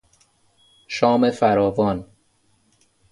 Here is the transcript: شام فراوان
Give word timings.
شام 0.87 1.29
فراوان 1.31 2.05